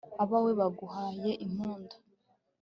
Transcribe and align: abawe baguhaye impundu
abawe 0.23 0.51
baguhaye 0.59 1.31
impundu 1.45 1.95